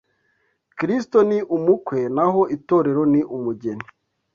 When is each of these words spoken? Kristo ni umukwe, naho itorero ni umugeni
Kristo 0.77 1.17
ni 1.29 1.39
umukwe, 1.55 1.99
naho 2.15 2.41
itorero 2.55 3.01
ni 3.13 3.21
umugeni 3.35 3.85